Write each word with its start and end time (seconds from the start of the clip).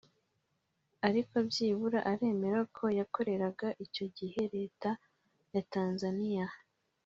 ariko 1.07 1.35
byibura 1.47 1.99
uremera 2.11 2.59
ko 2.75 2.85
yakoreraga 2.99 3.67
icyo 3.85 4.05
gihe 4.17 4.41
leta 4.55 4.89
ya 5.53 5.61
Tanzaniya 5.73 6.45